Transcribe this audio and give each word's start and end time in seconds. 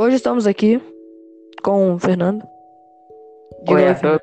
Hoje 0.00 0.16
estamos 0.16 0.46
aqui 0.46 0.80
com 1.62 1.92
o 1.92 1.98
Fernando. 1.98 2.42
Oi 3.68 3.86
a 3.86 3.94
todos. 3.94 4.22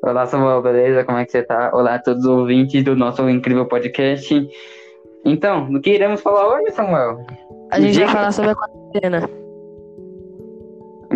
Olá, 0.00 0.26
Samuel, 0.26 0.62
beleza? 0.62 1.02
Como 1.02 1.18
é 1.18 1.24
que 1.24 1.32
você 1.32 1.42
tá? 1.42 1.72
Olá 1.74 1.96
a 1.96 1.98
todos 1.98 2.24
os 2.24 2.30
ouvintes 2.30 2.84
do 2.84 2.94
nosso 2.94 3.28
incrível 3.28 3.66
podcast. 3.66 4.48
Então, 5.24 5.68
do 5.72 5.80
que 5.80 5.90
iremos 5.90 6.20
falar 6.20 6.46
hoje, 6.54 6.70
Samuel? 6.70 7.26
A 7.72 7.80
gente 7.80 7.98
vai 7.98 8.08
falar 8.08 8.30
sobre 8.30 8.52
a 8.52 8.54
quarentena. 8.54 9.28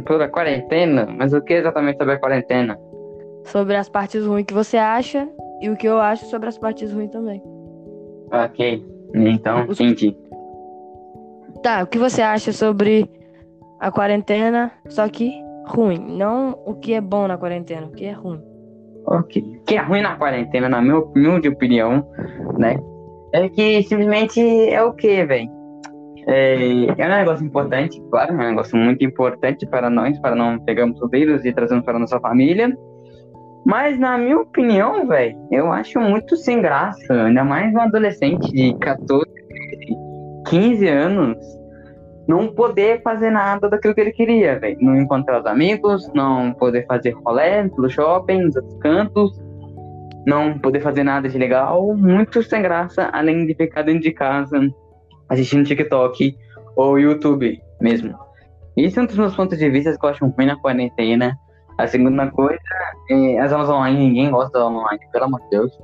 Sobre 0.09 0.25
a 0.25 0.29
quarentena? 0.29 1.07
Mas 1.17 1.33
o 1.33 1.41
que 1.41 1.53
exatamente 1.53 1.97
sobre 1.99 2.15
a 2.15 2.19
quarentena? 2.19 2.77
Sobre 3.45 3.77
as 3.77 3.89
partes 3.89 4.27
ruins 4.27 4.47
que 4.47 4.55
você 4.55 4.79
acha 4.79 5.29
e 5.63 5.71
o 5.71 5.77
que 5.77 5.87
eu 5.87 6.01
acho 6.01 6.25
sobre 6.27 6.49
as 6.49 6.59
partes 6.59 6.93
ruins 6.93 7.13
também. 7.13 7.41
Ok, 8.33 8.85
então, 9.15 9.65
Os- 9.69 9.79
entendi. 9.81 10.17
Tá, 11.63 11.85
o 11.85 11.87
que 11.87 11.99
você 11.99 12.21
acha 12.21 12.53
sobre 12.53 13.09
a 13.81 13.91
quarentena, 13.91 14.73
só 14.89 15.09
que 15.09 15.33
ruim. 15.67 15.99
Não 15.99 16.59
o 16.67 16.75
que 16.75 16.95
é 16.95 17.01
bom 17.01 17.29
na 17.29 17.37
quarentena, 17.37 17.87
o 17.87 17.93
que 17.93 18.05
é 18.05 18.13
ruim. 18.13 18.41
O 19.07 19.23
que 19.23 19.43
é 19.71 19.81
ruim 19.81 20.03
na 20.03 20.17
quarentena, 20.17 20.69
na 20.69 20.83
minha 20.83 20.99
humilde 20.99 21.49
opinião, 21.49 22.07
né? 22.59 22.79
É 23.33 23.49
que 23.49 23.83
simplesmente 23.83 24.41
é 24.41 24.83
o 24.83 24.93
que, 24.93 25.25
velho? 25.25 25.49
É, 26.27 26.87
é 26.99 27.07
um 27.07 27.09
negócio 27.09 27.45
importante, 27.45 28.01
claro, 28.11 28.33
é 28.33 28.35
um 28.35 28.51
negócio 28.51 28.77
muito 28.77 29.03
importante 29.03 29.67
para 29.67 29.89
nós, 29.89 30.19
para 30.21 30.35
não 30.35 30.59
pegarmos 30.59 31.01
o 31.01 31.09
vírus 31.09 31.45
e 31.45 31.53
trazermos 31.53 31.87
para 31.87 31.99
nossa 31.99 32.21
família. 32.21 32.77
Mas, 33.65 33.99
na 33.99 34.19
minha 34.19 34.39
opinião, 34.39 35.07
velho, 35.07 35.37
eu 35.51 35.73
acho 35.73 35.99
muito 36.01 36.37
sem 36.37 36.61
graça. 36.61 37.13
Ainda 37.13 37.45
mais 37.45 37.73
um 37.75 37.81
adolescente 37.81 38.51
de 38.53 38.75
14, 38.79 39.25
15 40.49 40.89
anos 40.89 41.58
não 42.29 42.47
poder 42.47 43.01
fazer 43.03 43.31
nada 43.31 43.71
daquilo 43.71 43.95
que 43.95 44.03
ele 44.03 44.13
queria, 44.13 44.61
velho. 44.61 44.77
Não 44.83 45.01
encontrar 45.01 45.41
os 45.41 45.47
amigos, 45.47 46.13
não 46.13 46.53
poder 46.53 46.87
fazer 46.87 47.13
rolê 47.25 47.67
pelo 47.71 47.89
shopping, 47.89 48.43
nos 48.43 48.55
cantos, 48.81 49.41
não 50.27 50.59
poder 50.59 50.81
fazer 50.81 51.03
nada 51.03 51.27
de 51.27 51.39
legal. 51.39 51.97
Muito 51.97 52.43
sem 52.43 52.61
graça, 52.61 53.09
além 53.15 53.47
de 53.47 53.55
ficar 53.55 53.83
dentro 53.83 54.03
de 54.03 54.13
casa 54.13 54.61
assistindo 55.31 55.65
TikTok 55.65 56.37
ou 56.77 56.99
YouTube 56.99 57.59
mesmo. 57.81 58.15
Isso 58.77 59.01
é 59.01 59.03
um 59.03 59.07
dos 59.07 59.17
meus 59.17 59.35
pontos 59.35 59.59
de 59.59 59.71
vista 59.71 59.97
que 59.99 60.05
eu 60.05 60.11
acho 60.11 60.27
ruim 60.27 60.47
na 60.47 60.57
quarentena. 60.57 61.35
A 61.79 61.87
segunda 61.87 62.31
coisa 62.31 62.59
é 63.11 63.39
as 63.39 63.53
aulas 63.53 63.71
online, 63.71 63.99
ninguém 63.99 64.31
gosta 64.31 64.53
das 64.53 64.63
aulas 64.63 64.83
online, 64.83 65.01
pelo 65.11 65.25
amor 65.25 65.41
de 65.43 65.51
Deus. 65.51 65.79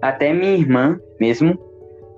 Até 0.00 0.32
minha 0.32 0.52
irmã 0.52 0.98
mesmo, 1.20 1.58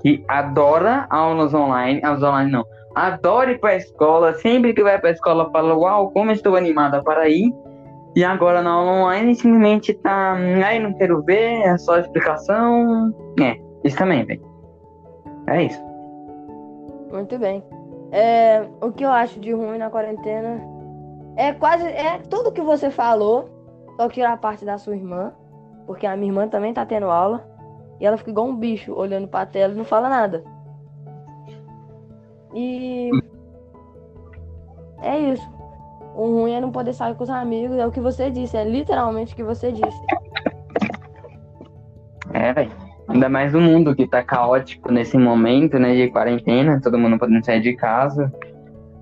que 0.03 0.23
adora 0.29 1.07
aulas 1.09 1.55
online, 1.55 2.01
aulas 2.05 2.23
online 2.23 2.51
não, 2.51 2.65
adora 2.95 3.53
ir 3.53 3.59
pra 3.59 3.77
escola, 3.77 4.34
sempre 4.34 4.73
que 4.73 4.83
vai 4.83 4.98
pra 4.98 5.11
escola 5.11 5.50
fala, 5.50 5.77
uau, 5.77 6.11
como 6.11 6.31
estou 6.31 6.56
animada 6.56 7.03
para 7.03 7.28
ir. 7.28 7.53
E 8.17 8.23
agora 8.25 8.62
na 8.62 8.70
aula 8.70 8.92
online 8.92 9.34
simplesmente 9.34 9.92
tá, 9.95 10.36
ai, 10.64 10.78
não 10.78 10.92
quero 10.95 11.23
ver, 11.23 11.62
é 11.62 11.77
só 11.77 11.98
explicação. 11.98 13.12
É, 13.41 13.59
isso 13.83 13.97
também, 13.97 14.25
velho. 14.25 14.42
É 15.48 15.64
isso. 15.64 15.83
Muito 17.11 17.36
bem. 17.39 17.62
É, 18.12 18.64
o 18.81 18.92
que 18.92 19.05
eu 19.05 19.11
acho 19.11 19.41
de 19.41 19.53
ruim 19.53 19.79
na 19.79 19.91
quarentena 19.91 20.61
é 21.36 21.53
quase 21.53 21.84
é 21.84 22.20
tudo 22.31 22.53
que 22.53 22.61
você 22.61 22.89
falou, 22.91 23.48
só 23.97 24.08
que 24.08 24.23
a 24.23 24.36
parte 24.36 24.64
da 24.64 24.79
sua 24.79 24.95
irmã, 24.95 25.33
porque 25.86 26.06
a 26.06 26.17
minha 26.17 26.31
irmã 26.31 26.47
também 26.47 26.73
tá 26.73 26.86
tendo 26.86 27.06
aula 27.06 27.45
e 28.01 28.06
ela 28.06 28.17
fica 28.17 28.31
igual 28.31 28.47
um 28.47 28.56
bicho 28.56 28.95
olhando 28.95 29.27
pra 29.27 29.45
tela 29.45 29.73
e 29.73 29.77
não 29.77 29.84
fala 29.84 30.08
nada. 30.08 30.45
E 32.55 33.11
é 35.03 35.19
isso. 35.19 35.55
O 36.15 36.41
ruim 36.41 36.53
é 36.53 36.61
não 36.61 36.70
poder 36.70 36.92
sair 36.92 37.15
com 37.17 37.25
os 37.25 37.31
amigos, 37.31 37.77
é 37.77 37.87
o 37.87 37.91
que 37.91 38.01
você 38.01 38.31
disse, 38.31 38.57
é 38.57 38.65
literalmente 38.65 39.33
o 39.33 39.37
que 39.37 39.42
você 39.42 39.73
disse. 39.73 40.01
É, 42.33 42.53
velho. 42.53 42.70
Ainda 43.09 43.29
mais 43.29 43.53
no 43.53 43.61
mundo 43.61 43.95
que 43.95 44.07
tá 44.07 44.23
caótico 44.23 44.91
nesse 44.91 45.19
momento, 45.19 45.79
né, 45.79 45.95
de 45.95 46.11
quarentena, 46.11 46.81
todo 46.81 46.98
mundo 46.98 47.19
podendo 47.19 47.45
sair 47.45 47.61
de 47.61 47.75
casa. 47.75 48.33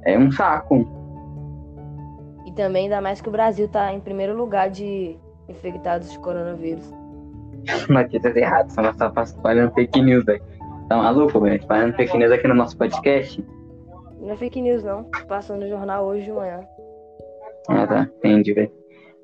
É 0.04 0.18
um 0.18 0.32
saco. 0.32 0.88
E 2.46 2.52
também 2.52 2.84
ainda 2.84 3.00
mais 3.00 3.20
que 3.20 3.28
o 3.28 3.32
Brasil 3.32 3.68
tá 3.68 3.92
em 3.92 4.00
primeiro 4.00 4.36
lugar 4.36 4.70
de 4.70 5.16
infectados 5.48 6.10
de 6.10 6.18
coronavírus. 6.18 6.92
Notícias 7.88 8.34
erradas, 8.34 8.72
só 8.72 9.10
tá 9.10 9.22
espalhando 9.22 9.72
fake 9.72 10.02
news, 10.02 10.24
velho. 10.24 10.42
Tá 10.88 10.96
maluco, 10.96 11.40
velho? 11.40 11.56
Espalhando 11.56 11.94
fake 11.96 12.16
news 12.18 12.32
aqui 12.32 12.48
no 12.48 12.54
nosso 12.54 12.76
podcast. 12.76 13.44
Não 14.20 14.30
é 14.32 14.36
fake 14.36 14.60
news, 14.60 14.82
não. 14.84 15.04
Passou 15.28 15.56
no 15.56 15.68
jornal 15.68 16.04
hoje 16.06 16.24
de 16.24 16.32
manhã. 16.32 16.60
Ah, 17.68 17.86
tá. 17.86 18.08
Entendi, 18.18 18.52
velho. 18.52 18.70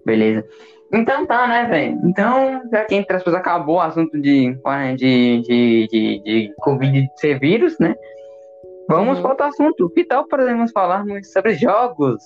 Beleza. 0.05 0.45
Então 0.93 1.27
tá, 1.27 1.47
né, 1.47 1.67
velho? 1.67 2.01
Então, 2.05 2.63
já 2.73 2.85
que 2.85 2.95
entre 2.95 3.15
aspas 3.17 3.35
acabou 3.35 3.77
o 3.77 3.81
assunto 3.81 4.19
de, 4.19 4.55
de, 4.97 5.43
de, 5.43 5.89
de, 5.89 6.23
de 6.23 6.55
Covid 6.61 7.07
ser 7.17 7.39
vírus, 7.39 7.79
né? 7.79 7.95
Vamos 8.89 9.17
Uhum. 9.19 9.23
para 9.23 9.31
outro 9.33 9.47
assunto. 9.47 9.91
Que 9.91 10.05
tal 10.05 10.27
podemos 10.27 10.71
falarmos 10.73 11.31
sobre 11.31 11.55
jogos? 11.55 12.23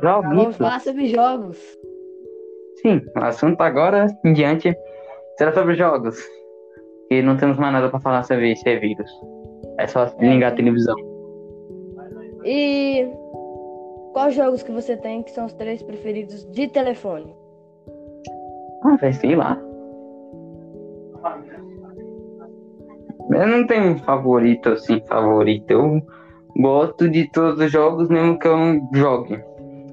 Vamos 0.00 0.24
Joguitos. 0.32 0.56
falar 0.56 0.80
sobre 0.80 1.06
jogos. 1.08 1.58
Sim, 2.80 3.02
o 3.14 3.20
assunto 3.24 3.60
agora 3.60 4.06
em 4.24 4.32
diante 4.32 4.74
será 5.36 5.52
sobre 5.52 5.74
jogos. 5.74 6.16
E 7.12 7.20
não 7.20 7.36
temos 7.36 7.58
mais 7.58 7.74
nada 7.74 7.90
pra 7.90 8.00
falar 8.00 8.22
sobre 8.22 8.52
esse 8.52 8.78
vírus. 8.78 9.10
É 9.76 9.86
só 9.86 10.10
ligar 10.18 10.52
a 10.52 10.56
televisão. 10.56 10.96
E 12.42 13.06
quais 14.14 14.34
jogos 14.34 14.62
que 14.62 14.72
você 14.72 14.96
tem 14.96 15.22
que 15.22 15.30
são 15.30 15.44
os 15.44 15.52
três 15.52 15.82
preferidos 15.82 16.42
de 16.52 16.68
telefone? 16.68 17.36
Ah, 18.82 18.96
velho, 18.96 19.14
sei 19.14 19.36
lá. 19.36 19.60
Eu 23.30 23.46
não 23.46 23.66
tenho 23.66 23.92
um 23.92 23.98
favorito 23.98 24.70
assim, 24.70 25.02
favorito. 25.06 25.70
Eu 25.70 26.02
gosto 26.56 27.10
de 27.10 27.30
todos 27.30 27.60
os 27.60 27.70
jogos, 27.70 28.08
mesmo 28.08 28.38
que 28.38 28.48
eu 28.48 28.56
não 28.56 28.88
jogue. 28.94 29.38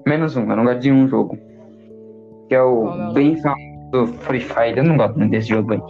Menos 0.08 0.38
um, 0.38 0.50
eu 0.50 0.56
não 0.56 0.64
gosto 0.64 0.80
de 0.80 0.92
um 0.92 1.06
jogo. 1.10 1.38
Que 2.48 2.56
é 2.56 2.64
o 2.64 3.10
é 3.10 3.14
bem 3.14 3.36
famoso 3.36 4.14
Free 4.20 4.40
Fire. 4.40 4.78
Eu 4.78 4.86
não 4.86 4.96
gosto 4.96 5.20
muito 5.20 5.32
desse 5.32 5.50
jogo 5.50 5.74
aí. 5.74 5.82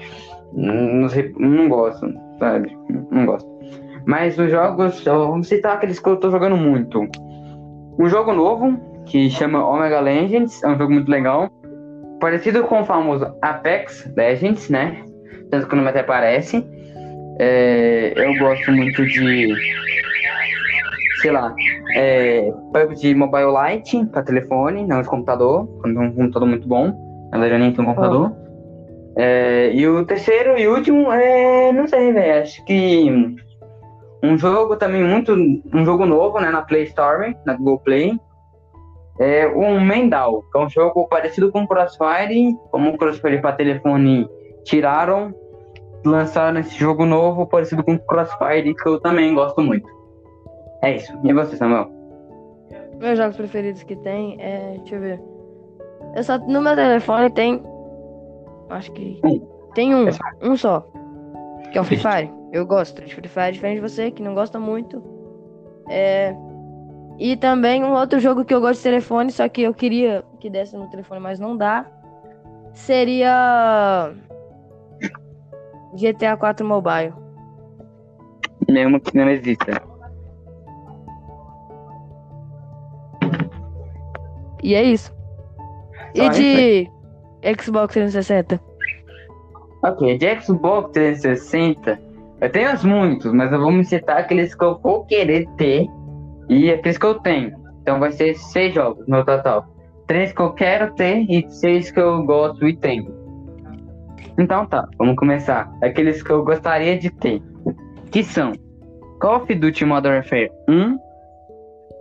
Não, 0.53 1.09
sei, 1.09 1.33
não 1.37 1.69
gosto, 1.69 2.11
sabe? 2.39 2.75
Não 3.11 3.25
gosto. 3.25 3.49
Mas 4.05 4.37
os 4.37 4.49
jogos, 4.49 5.03
vou 5.03 5.43
citar 5.43 5.75
aqueles 5.75 5.99
que 5.99 6.09
eu 6.09 6.17
tô 6.17 6.31
jogando 6.31 6.57
muito. 6.57 7.07
Um 7.99 8.09
jogo 8.09 8.33
novo, 8.33 8.79
que 9.05 9.29
chama 9.29 9.67
Omega 9.67 9.99
Legends, 9.99 10.63
é 10.63 10.67
um 10.67 10.77
jogo 10.77 10.93
muito 10.93 11.11
legal. 11.11 11.49
Parecido 12.19 12.63
com 12.63 12.81
o 12.81 12.85
famoso 12.85 13.27
Apex 13.41 14.11
Legends, 14.15 14.69
né? 14.69 15.03
Tanto 15.51 15.67
que 15.67 15.73
o 15.73 15.77
nome 15.77 15.89
até 15.89 16.03
parece. 16.03 16.65
É, 17.39 18.13
eu 18.15 18.37
gosto 18.37 18.71
muito 18.71 19.05
de. 19.05 19.53
Sei 21.21 21.31
lá. 21.31 21.53
É, 21.95 22.51
PUBG 22.73 23.15
Mobile 23.15 23.51
Lite 23.51 24.05
para 24.07 24.23
telefone, 24.23 24.85
não 24.85 25.01
de 25.01 25.07
computador. 25.07 25.67
É 25.85 25.87
um 25.87 26.13
computador 26.13 26.47
muito 26.47 26.67
bom. 26.67 27.29
Na 27.31 27.39
verdade, 27.39 27.61
nem 27.61 27.71
tenho 27.71 27.87
um 27.87 27.93
computador. 27.93 28.31
É, 29.21 29.73
e 29.73 29.85
o 29.85 30.05
terceiro 30.05 30.57
e 30.57 30.65
último 30.65 31.11
é. 31.11 31.73
Não 31.73 31.87
sei, 31.87 32.13
velho. 32.13 32.41
Acho 32.41 32.63
que. 32.63 33.35
Um 34.23 34.37
jogo 34.37 34.77
também 34.77 35.03
muito. 35.03 35.33
Um 35.33 35.83
jogo 35.83 36.05
novo, 36.05 36.39
né? 36.39 36.49
Na 36.49 36.61
Play 36.61 36.83
Store, 36.83 37.35
na 37.45 37.53
Google 37.53 37.79
Play. 37.79 38.19
É 39.19 39.45
o 39.47 39.81
Mendal, 39.81 40.43
que 40.49 40.57
é 40.57 40.61
um 40.61 40.69
jogo 40.69 41.05
parecido 41.09 41.51
com 41.51 41.67
Crossfire. 41.67 42.55
Como 42.71 42.91
o 42.91 42.97
Crossfire 42.97 43.41
para 43.41 43.51
telefone 43.51 44.25
tiraram 44.63 45.35
lançaram 46.05 46.59
esse 46.61 46.77
jogo 46.77 47.05
novo 47.05 47.45
parecido 47.45 47.83
com 47.83 47.97
Crossfire, 47.97 48.73
que 48.73 48.87
eu 48.87 49.01
também 49.01 49.33
gosto 49.33 49.61
muito. 49.61 49.89
É 50.81 50.95
isso. 50.95 51.13
E 51.25 51.33
você, 51.33 51.57
Samuel? 51.57 51.91
Meus 52.97 53.17
jogos 53.17 53.35
preferidos 53.35 53.83
que 53.83 53.95
tem 53.97 54.37
é. 54.39 54.75
Deixa 54.77 54.95
eu 54.95 55.01
ver. 55.01 55.21
Eu 56.15 56.23
só. 56.23 56.37
No 56.37 56.61
meu 56.61 56.75
telefone 56.75 57.29
tem. 57.31 57.61
Acho 58.69 58.91
que. 58.91 59.19
Tem 59.73 59.95
um. 59.95 60.07
Um 60.41 60.55
só. 60.55 60.85
Que 61.71 61.77
é 61.77 61.81
o 61.81 61.83
Free 61.83 61.97
Fire. 61.97 62.31
Eu 62.51 62.65
gosto 62.65 63.01
de 63.03 63.13
Free 63.13 63.27
Fire, 63.27 63.51
diferente 63.51 63.75
de 63.75 63.81
você, 63.81 64.11
que 64.11 64.23
não 64.23 64.33
gosta 64.33 64.59
muito. 64.59 65.03
É. 65.89 66.35
E 67.17 67.35
também 67.35 67.83
um 67.83 67.93
outro 67.93 68.19
jogo 68.19 68.45
que 68.45 68.53
eu 68.53 68.61
gosto 68.61 68.77
de 68.77 68.83
telefone, 68.83 69.31
só 69.31 69.47
que 69.49 69.61
eu 69.61 69.73
queria 69.73 70.23
que 70.39 70.49
desse 70.49 70.77
no 70.77 70.89
telefone, 70.89 71.19
mas 71.19 71.39
não 71.39 71.57
dá. 71.57 71.85
Seria. 72.73 74.13
GTA 75.93 76.37
4 76.37 76.65
Mobile. 76.65 77.13
Mesmo 78.69 78.99
que 78.99 79.17
não 79.17 79.29
exista. 79.29 79.81
E 84.61 84.75
é 84.75 84.83
isso. 84.83 85.13
E 86.13 86.23
Só 86.23 86.29
de 86.29 86.91
Xbox 87.43 87.93
360? 87.93 88.59
Ok, 89.83 90.17
de 90.17 90.41
Xbox 90.41 90.91
360, 90.91 91.99
eu 92.41 92.49
tenho 92.49 92.69
muitos, 92.83 93.33
mas 93.33 93.51
eu 93.51 93.59
vou 93.59 93.71
me 93.71 93.83
citar 93.83 94.17
aqueles 94.17 94.55
que 94.55 94.63
eu 94.63 94.77
vou 94.79 95.05
querer 95.05 95.47
ter 95.57 95.87
e 96.49 96.71
aqueles 96.71 96.97
que 96.97 97.05
eu 97.05 97.15
tenho. 97.15 97.53
Então 97.81 97.99
vai 97.99 98.11
ser 98.11 98.35
seis 98.35 98.73
jogos 98.73 99.07
no 99.07 99.23
total. 99.25 99.65
Três 100.07 100.33
que 100.33 100.41
eu 100.41 100.53
quero 100.53 100.93
ter 100.95 101.25
e 101.29 101.45
seis 101.49 101.91
que 101.91 101.99
eu 101.99 102.23
gosto 102.23 102.67
e 102.67 102.75
tenho. 102.75 103.13
Então 104.37 104.65
tá, 104.65 104.87
vamos 104.97 105.15
começar. 105.15 105.71
Aqueles 105.81 106.23
que 106.23 106.31
eu 106.31 106.43
gostaria 106.43 106.97
de 106.97 107.09
ter. 107.09 107.41
Que 108.11 108.23
são 108.23 108.53
Call 109.19 109.43
of 109.43 109.53
Duty 109.53 109.85
Modern 109.85 110.15
Warfare 110.15 110.51
1. 110.67 110.97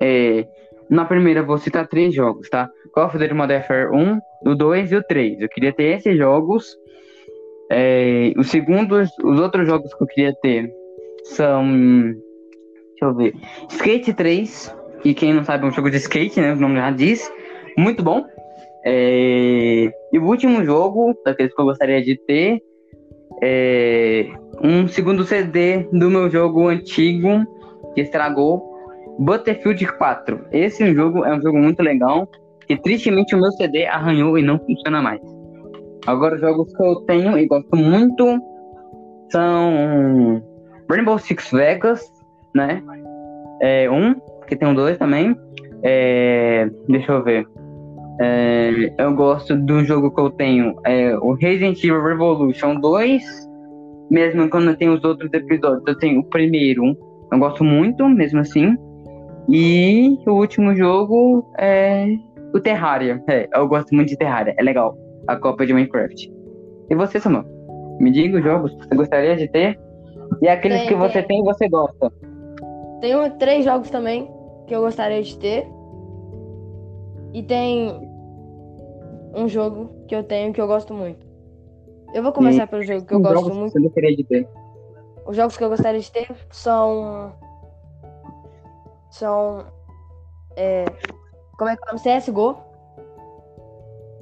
É, 0.01 0.47
na 0.89 1.05
primeira 1.05 1.43
vou 1.43 1.59
citar 1.59 1.87
três 1.89 2.15
jogos, 2.15 2.49
tá? 2.49 2.71
Call 2.89 3.07
of 3.07 3.19
Duty 3.19 3.35
Modern 3.35 3.61
Warfare 3.61 3.91
1, 3.91 4.21
o 4.47 4.55
2 4.55 4.93
e 4.93 4.97
o 4.97 5.03
3. 5.03 5.41
Eu 5.41 5.49
queria 5.49 5.73
ter 5.73 5.97
esses 5.97 6.17
jogos. 6.17 6.77
É, 7.71 8.33
os 8.37 8.49
segundos, 8.49 9.11
os 9.23 9.41
outros 9.41 9.67
jogos 9.67 9.93
que 9.95 10.03
eu 10.03 10.07
queria 10.07 10.35
ter 10.41 10.73
são. 11.25 11.65
Deixa 12.91 13.05
eu 13.05 13.15
ver. 13.15 13.35
Skate 13.71 14.13
3, 14.13 14.77
que 15.03 15.15
quem 15.15 15.33
não 15.33 15.45
sabe 15.45 15.65
é 15.65 15.69
um 15.69 15.73
jogo 15.73 15.91
de 15.91 15.99
skate, 15.99 16.41
né? 16.41 16.53
O 16.53 16.57
nome 16.57 16.77
já 16.77 16.91
diz. 16.91 17.33
Muito 17.77 18.03
bom. 18.03 18.25
É, 18.85 19.93
e 20.13 20.19
o 20.19 20.25
último 20.25 20.65
jogo, 20.65 21.15
daqueles 21.25 21.55
que 21.55 21.61
eu 21.61 21.67
gostaria 21.67 22.03
de 22.03 22.17
ter, 22.27 22.61
é 23.43 24.31
um 24.63 24.89
segundo 24.89 25.25
CD 25.25 25.87
do 25.93 26.11
meu 26.11 26.29
jogo 26.31 26.69
antigo, 26.69 27.45
que 27.95 28.01
estragou, 28.01 28.63
Battlefield 29.19 29.87
4. 29.87 30.47
Esse 30.53 30.93
jogo 30.95 31.25
é 31.25 31.35
um 31.35 31.41
jogo 31.41 31.59
muito 31.59 31.83
legal, 31.83 32.29
e 32.69 32.77
tristemente 32.77 33.35
o 33.35 33.41
meu 33.41 33.51
CD 33.53 33.87
arranhou 33.87 34.39
e 34.39 34.43
não 34.43 34.59
funciona 34.59 35.01
mais. 35.01 35.21
Agora, 36.07 36.37
os 36.37 36.41
jogos 36.41 36.75
que 36.75 36.83
eu 36.83 36.97
tenho 37.03 37.39
e 37.39 37.47
gosto 37.47 37.77
muito 37.77 38.41
são 39.31 40.43
Rainbow 40.91 41.19
Six 41.19 41.51
Vegas, 41.51 42.01
né? 42.55 42.83
É, 43.61 43.91
um, 43.91 44.15
que 44.47 44.57
tem 44.57 44.69
um 44.69 44.75
dois 44.75 44.97
também. 44.99 45.37
É, 45.83 46.69
deixa 46.89 47.13
eu 47.13 47.23
ver. 47.23 47.47
É, 48.21 48.93
eu 48.99 49.15
gosto 49.15 49.55
do 49.55 49.85
jogo 49.85 50.13
que 50.13 50.21
eu 50.21 50.31
tenho, 50.31 50.75
é 50.85 51.17
o 51.19 51.35
Resident 51.35 51.79
Evil 51.85 52.03
Revolution 52.03 52.81
2. 52.81 53.49
Mesmo 54.11 54.49
quando 54.49 54.77
tem 54.77 54.89
os 54.89 55.05
outros 55.05 55.33
episódios, 55.33 55.85
eu 55.87 55.97
tenho 55.99 56.21
o 56.21 56.25
primeiro, 56.25 56.97
eu 57.31 57.39
gosto 57.39 57.63
muito, 57.63 58.09
mesmo 58.09 58.41
assim. 58.41 58.77
E 59.49 60.19
o 60.27 60.33
último 60.33 60.75
jogo 60.75 61.51
é 61.59 62.07
o 62.55 62.61
Terraria. 62.61 63.23
É, 63.29 63.49
eu 63.55 63.69
gosto 63.69 63.95
muito 63.95 64.09
de 64.09 64.17
Terraria, 64.17 64.55
é 64.59 64.63
legal. 64.63 64.97
A 65.27 65.37
Copa 65.37 65.67
de 65.67 65.73
Minecraft. 65.73 66.33
E 66.91 66.95
você, 66.95 67.21
Samuel? 67.21 67.45
Me 68.01 68.11
diga 68.11 68.39
os 68.39 68.45
jogos 68.45 68.73
que 68.75 68.89
você 68.89 68.95
gostaria 68.95 69.37
de 69.37 69.49
ter 69.49 69.79
e 70.41 70.49
aqueles 70.49 70.81
tem, 70.81 70.89
que 70.89 70.95
você 70.95 71.23
tem 71.23 71.41
e 71.41 71.45
você 71.45 71.69
gosta. 71.69 72.13
Tenho 73.01 73.31
três 73.39 73.65
jogos 73.65 73.91
também 73.91 74.31
que 74.67 74.75
eu 74.75 74.83
gostaria 74.83 75.23
de 75.23 75.37
ter. 75.39 75.67
E 77.33 77.43
tem 77.43 78.09
um 79.35 79.49
jogo 79.49 79.91
que 80.07 80.15
eu 80.15 80.23
tenho 80.23 80.53
que 80.53 80.61
eu 80.61 80.67
gosto 80.67 80.95
muito. 80.95 81.27
Eu 82.15 82.23
vou 82.23 82.33
começar 82.33 82.65
e 82.65 82.67
pelo 82.67 82.83
jogo 82.83 83.05
que 83.05 83.15
eu 83.15 83.21
gosto 83.21 83.55
muito. 83.55 83.73
Que 83.73 83.81
você 83.81 83.85
gostaria 83.85 84.17
de 84.17 84.25
ter? 84.25 84.49
Os 85.27 85.37
jogos 85.37 85.57
que 85.57 85.65
eu 85.65 85.69
gostaria 85.69 86.01
de 86.01 86.11
ter 86.11 86.29
são. 86.51 87.33
São. 89.11 89.67
É, 90.57 90.85
como 91.59 91.71
é 91.71 91.77
que 91.77 91.83
é 91.83 91.93
o 91.93 91.97
nome? 91.97 92.21
CSGO. 92.21 92.57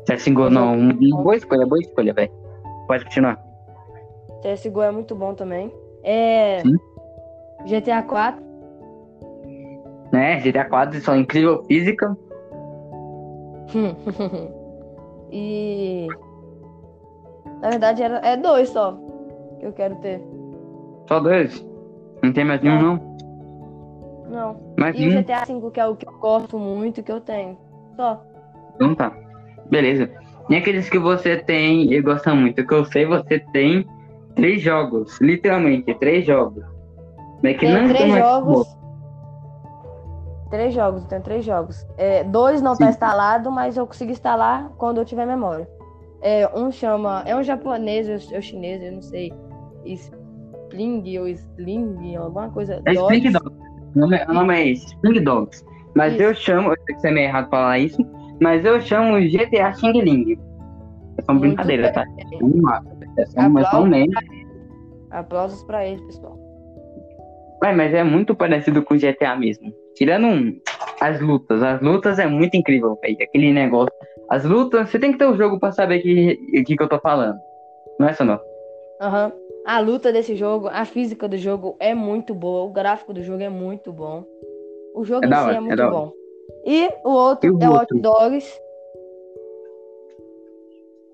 CSGO 0.06 0.50
não. 0.50 0.88
Boa 1.22 1.36
escolha, 1.36 1.66
boa 1.66 1.80
escolha, 1.80 2.12
velho. 2.14 2.32
Pode 2.88 3.04
continuar. 3.04 3.38
CSGO 4.42 4.82
é 4.82 4.90
muito 4.90 5.14
bom 5.14 5.34
também. 5.34 5.72
É. 6.02 6.62
Sim. 6.62 6.76
GTA 7.66 8.02
4. 8.02 8.44
Né, 10.12 10.40
GTA 10.40 10.64
4 10.64 11.00
são 11.00 11.16
incrível 11.16 11.62
física. 11.64 12.16
e. 15.30 16.08
Na 17.60 17.70
verdade 17.70 18.02
era, 18.02 18.18
é 18.18 18.36
dois 18.36 18.68
só 18.68 18.96
que 19.58 19.66
eu 19.66 19.72
quero 19.72 19.96
ter. 19.96 20.22
Só 21.08 21.20
dois? 21.20 21.66
Não 22.22 22.32
tem 22.32 22.44
mais 22.44 22.60
nenhum, 22.62 22.80
não? 22.80 23.16
Não. 24.28 24.56
Mais 24.76 24.98
e 24.98 25.08
o 25.08 25.22
GTA 25.22 25.44
V, 25.44 25.70
que 25.70 25.80
é 25.80 25.86
o 25.86 25.96
que 25.96 26.06
eu 26.06 26.12
gosto 26.18 26.58
muito, 26.58 27.02
que 27.02 27.12
eu 27.12 27.20
tenho. 27.20 27.56
Só. 27.96 28.22
Então 28.74 28.94
tá. 28.94 29.12
Beleza. 29.70 30.10
E 30.48 30.56
aqueles 30.56 30.88
que 30.88 30.98
você 30.98 31.36
tem 31.36 31.92
e 31.92 32.00
gosta 32.00 32.34
muito, 32.34 32.64
que 32.64 32.74
eu 32.74 32.84
sei, 32.84 33.04
você 33.04 33.40
tem 33.52 33.86
três 34.34 34.62
jogos. 34.62 35.20
Literalmente, 35.20 35.92
três 35.94 36.24
jogos. 36.24 36.64
É 37.42 37.54
que 37.54 37.68
não 37.68 37.88
três 37.88 38.12
jogos. 38.12 38.76
Três 40.50 40.74
jogos, 40.74 41.04
tem 41.06 41.20
três 41.20 41.44
jogos. 41.44 41.84
É, 41.96 42.22
dois 42.22 42.62
não 42.62 42.72
tá 42.72 42.76
Sim. 42.76 42.84
tá 42.84 42.90
instalado, 42.90 43.50
mas 43.50 43.76
eu 43.76 43.86
consigo 43.86 44.12
instalar 44.12 44.70
quando 44.78 44.98
eu 44.98 45.04
tiver 45.04 45.26
memória. 45.26 45.68
É, 46.22 46.48
um 46.56 46.70
chama. 46.70 47.22
É 47.26 47.34
um 47.34 47.42
japonês 47.42 48.08
ou 48.08 48.40
chinês, 48.40 48.82
eu 48.82 48.92
não 48.92 49.02
sei. 49.02 49.32
Spling 49.84 51.18
ou 51.18 51.28
Sling, 51.28 52.16
alguma 52.16 52.50
coisa. 52.50 52.80
É 52.86 52.92
Spring 52.92 53.32
Dogs. 53.32 53.65
O 53.96 54.00
nome, 54.00 54.24
o 54.28 54.34
nome 54.34 54.54
é 54.54 54.68
Spring 54.72 55.20
Dogs. 55.24 55.64
Mas 55.94 56.12
isso. 56.12 56.22
eu 56.22 56.34
chamo, 56.34 56.70
eu 56.70 56.76
sei 56.84 56.94
que 56.94 57.00
você 57.00 57.08
é 57.08 57.10
meio 57.10 57.28
errado 57.28 57.48
falar 57.48 57.78
isso, 57.78 58.06
mas 58.42 58.62
eu 58.62 58.78
chamo 58.82 59.18
GTA 59.18 59.72
Xing 59.72 60.02
Ling. 60.02 60.38
É 61.18 61.22
só 61.22 61.32
uma 61.32 61.40
brincadeira, 61.40 61.90
tá? 61.90 62.04
É 62.18 63.22
é 63.22 63.26
só, 63.26 63.40
é 63.40 63.64
só 63.64 63.82
um 63.82 63.86
meme. 63.86 64.12
Aplausos 65.10 65.64
pra 65.64 65.86
ele, 65.86 66.02
pessoal. 66.02 66.38
Ué, 67.64 67.72
mas 67.72 67.94
é 67.94 68.04
muito 68.04 68.34
parecido 68.34 68.82
com 68.82 68.98
GTA 68.98 69.34
mesmo. 69.34 69.72
Tirando 69.94 70.26
um, 70.26 70.54
as 71.00 71.18
lutas. 71.22 71.62
As 71.62 71.80
lutas 71.80 72.18
é 72.18 72.26
muito 72.26 72.54
incrível, 72.54 72.98
velho. 73.00 73.16
Aquele 73.22 73.50
negócio. 73.50 73.90
As 74.28 74.44
lutas, 74.44 74.90
você 74.90 74.98
tem 74.98 75.12
que 75.12 75.18
ter 75.18 75.24
o 75.24 75.30
um 75.30 75.36
jogo 75.38 75.58
pra 75.58 75.72
saber 75.72 76.00
o 76.00 76.02
que, 76.02 76.64
que, 76.64 76.76
que 76.76 76.82
eu 76.82 76.88
tô 76.88 76.98
falando. 77.00 77.38
Não 77.98 78.06
é 78.06 78.14
não? 78.22 78.38
Aham. 79.00 79.32
Uhum. 79.32 79.45
A 79.66 79.80
luta 79.80 80.12
desse 80.12 80.36
jogo, 80.36 80.68
a 80.68 80.84
física 80.84 81.26
do 81.26 81.36
jogo 81.36 81.74
é 81.80 81.92
muito 81.92 82.32
boa. 82.32 82.62
O 82.62 82.70
gráfico 82.70 83.12
do 83.12 83.20
jogo 83.20 83.42
é 83.42 83.48
muito 83.48 83.92
bom. 83.92 84.24
O 84.94 85.04
jogo 85.04 85.24
é 85.24 85.28
em 85.28 85.32
si 85.32 85.40
hora, 85.40 85.56
é 85.56 85.60
muito 85.60 85.82
é 85.82 85.90
bom. 85.90 86.12
E 86.64 86.88
o 87.04 87.10
outro 87.10 87.48
e 87.48 87.50
o 87.50 87.58
é 87.60 87.68
o 87.68 87.74
Hot 87.74 88.00
Dogs. 88.00 88.60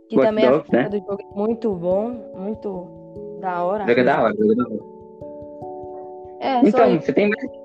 Que 0.07 0.17
Watch 0.17 0.29
também 0.29 0.45
Dogs, 0.45 0.61
a 0.61 0.65
física 0.65 0.83
né? 0.83 0.89
do 0.91 0.99
jogo 0.99 1.19
é 1.23 1.39
muito 1.39 1.73
bom. 1.73 2.11
Muito 2.37 3.39
da 3.41 3.65
hora. 3.65 3.87
Joga 3.87 4.05
da 4.05 4.23
hora, 4.23 4.35
joga 4.37 4.55
da 4.55 4.65
hora. 4.65 4.93
É, 6.41 6.69
então, 6.69 7.01
você 7.01 7.13
tem 7.15 7.31
mais 7.31 7.63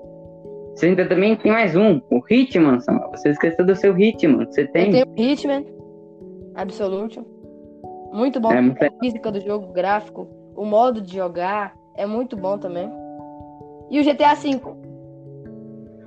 você 0.74 0.86
ainda 0.86 1.08
também 1.08 1.34
tem 1.34 1.50
mais 1.50 1.74
um, 1.74 2.00
o 2.08 2.22
Hitman, 2.30 2.78
Você 3.10 3.30
esqueceu 3.30 3.66
do 3.66 3.74
seu 3.74 3.98
Hitman. 3.98 4.46
Você 4.46 4.64
tem? 4.68 4.96
Eu 4.96 5.04
tenho 5.04 5.28
o 5.28 5.32
Hitman, 5.32 5.66
Absolute. 6.54 7.20
Muito 8.12 8.40
bom. 8.40 8.52
É 8.52 8.60
muito... 8.60 8.82
A 8.82 8.90
física 9.00 9.30
do 9.30 9.40
jogo, 9.40 9.72
gráfico, 9.72 10.37
o 10.58 10.64
modo 10.64 11.00
de 11.00 11.14
jogar 11.14 11.72
é 11.94 12.04
muito 12.04 12.36
bom 12.36 12.58
também. 12.58 12.90
E 13.90 14.00
o 14.00 14.04
GTA 14.04 14.34
V. 14.34 14.60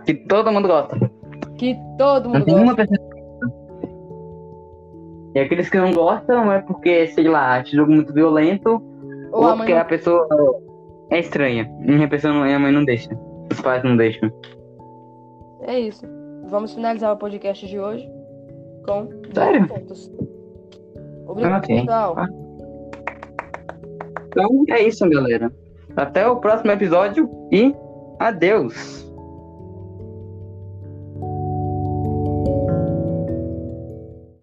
Que 0.05 0.13
todo 0.13 0.51
mundo 0.51 0.67
gosta. 0.67 0.97
Que 1.57 1.77
todo 1.97 2.29
mundo 2.29 2.45
gosta. 2.45 2.61
Uma 2.61 2.75
pessoa... 2.75 2.99
E 5.33 5.39
aqueles 5.39 5.69
que 5.69 5.77
não 5.77 5.93
gostam 5.93 6.51
é 6.51 6.59
porque, 6.59 7.07
sei 7.07 7.29
lá, 7.29 7.59
acha 7.59 7.71
o 7.71 7.75
jogo 7.77 7.93
muito 7.93 8.13
violento 8.13 8.83
ou, 9.31 9.45
ou 9.45 9.55
porque 9.55 9.71
a 9.71 9.85
pessoa 9.85 10.27
é 11.09 11.19
estranha. 11.19 11.71
E 11.85 12.03
a 12.03 12.07
pessoa 12.09 12.33
não, 12.33 12.43
a 12.43 12.59
mãe 12.59 12.73
não 12.73 12.83
deixa. 12.83 13.09
Os 13.49 13.61
pais 13.61 13.81
não 13.85 13.95
deixam. 13.95 14.29
É 15.61 15.79
isso. 15.79 16.05
Vamos 16.49 16.73
finalizar 16.73 17.13
o 17.13 17.17
podcast 17.17 17.65
de 17.65 17.79
hoje 17.79 18.11
com 18.85 19.07
Sério? 19.33 19.65
pontos. 19.69 20.11
Obrigado, 21.25 21.63
okay. 21.63 21.79
pessoal. 21.79 22.15
Ah. 22.17 22.27
Então 24.31 24.63
é 24.69 24.81
isso, 24.81 25.07
galera. 25.09 25.51
Até 25.95 26.25
o 26.25 26.37
próximo 26.37 26.71
episódio 26.71 27.29
e 27.51 27.75
adeus. 28.17 29.10